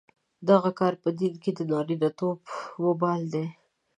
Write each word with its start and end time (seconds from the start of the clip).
دغه 0.49 0.69
کار 0.79 0.93
په 1.03 1.09
دین 1.19 1.33
کې 1.43 1.51
د 1.57 1.59
نارینتوب 1.71 2.39
وبال 2.85 3.21
دی. 3.33 3.45